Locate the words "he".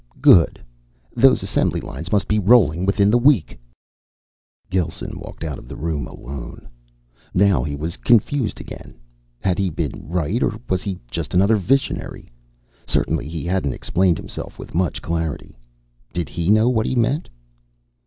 7.61-7.75, 9.59-9.69, 10.81-10.97, 13.29-13.45, 16.29-16.49, 16.87-16.95